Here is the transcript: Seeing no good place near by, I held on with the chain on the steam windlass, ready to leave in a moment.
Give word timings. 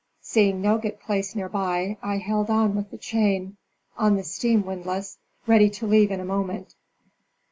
Seeing 0.23 0.63
no 0.63 0.79
good 0.79 0.99
place 0.99 1.35
near 1.35 1.47
by, 1.47 1.95
I 2.01 2.17
held 2.17 2.49
on 2.49 2.73
with 2.75 2.89
the 2.89 2.97
chain 2.97 3.57
on 3.95 4.15
the 4.15 4.23
steam 4.23 4.65
windlass, 4.65 5.19
ready 5.45 5.69
to 5.69 5.85
leave 5.85 6.09
in 6.09 6.19
a 6.19 6.25
moment. 6.25 6.73